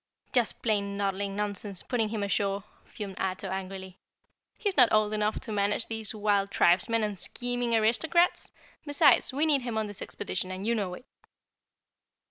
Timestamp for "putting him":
1.83-2.23